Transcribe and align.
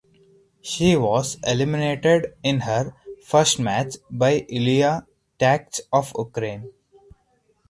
She 0.63 0.95
was 0.95 1.37
eliminated 1.45 2.33
in 2.41 2.61
her 2.61 2.95
first 3.23 3.59
match 3.59 3.97
by 4.09 4.47
Yuliya 4.49 5.05
Tkach 5.39 5.79
of 5.93 6.11
Ukraine. 6.17 6.71